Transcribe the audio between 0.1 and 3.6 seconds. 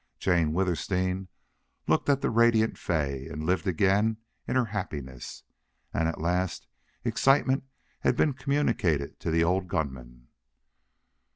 Jane Withersteen looked at the radiant Fay and